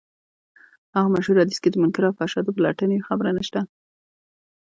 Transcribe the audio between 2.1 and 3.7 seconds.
فحشا د پلټنې خبره نشته.